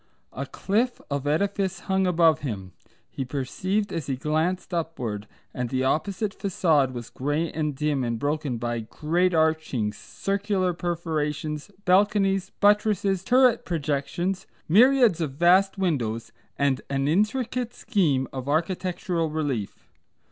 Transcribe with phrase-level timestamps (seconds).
[0.33, 2.71] A cliff of edifice hung above him,
[3.07, 8.17] he perceived as he glanced upward, and the opposite façade was grey and dim and
[8.17, 16.81] broken by great archings, circular perforations, balconies, buttresses, turret projections, myriads of vast windows, and
[16.89, 19.87] an intricate scheme of architectural relief.